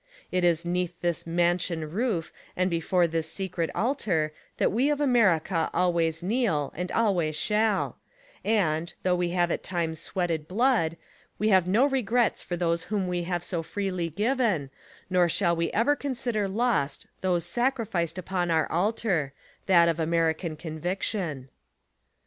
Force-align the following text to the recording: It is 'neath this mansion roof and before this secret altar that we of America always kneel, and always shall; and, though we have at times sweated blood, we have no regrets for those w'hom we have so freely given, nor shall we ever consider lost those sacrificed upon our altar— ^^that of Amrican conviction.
It 0.31 0.43
is 0.43 0.65
'neath 0.65 0.99
this 1.01 1.27
mansion 1.27 1.91
roof 1.91 2.33
and 2.57 2.71
before 2.71 3.05
this 3.05 3.31
secret 3.31 3.69
altar 3.75 4.33
that 4.57 4.71
we 4.71 4.89
of 4.89 4.99
America 4.99 5.69
always 5.75 6.23
kneel, 6.23 6.73
and 6.75 6.91
always 6.91 7.35
shall; 7.35 7.97
and, 8.43 8.91
though 9.03 9.13
we 9.13 9.29
have 9.29 9.51
at 9.51 9.61
times 9.61 9.99
sweated 9.99 10.47
blood, 10.47 10.97
we 11.37 11.49
have 11.49 11.67
no 11.67 11.85
regrets 11.85 12.41
for 12.41 12.57
those 12.57 12.85
w'hom 12.85 13.05
we 13.07 13.25
have 13.25 13.43
so 13.43 13.61
freely 13.61 14.09
given, 14.09 14.71
nor 15.07 15.29
shall 15.29 15.55
we 15.55 15.69
ever 15.71 15.95
consider 15.95 16.47
lost 16.47 17.05
those 17.21 17.45
sacrificed 17.45 18.17
upon 18.17 18.49
our 18.49 18.65
altar— 18.71 19.33
^^that 19.67 19.87
of 19.87 19.97
Amrican 19.97 20.57
conviction. 20.57 21.49